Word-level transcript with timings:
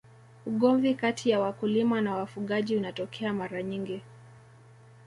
ugomvi 0.45 0.93
kati 0.95 1.29
ya 1.29 1.39
wakulima 1.39 2.01
na 2.01 2.15
wafugaji 2.15 2.77
unatokea 2.77 3.33
mara 3.33 3.63
nyingi 3.63 4.01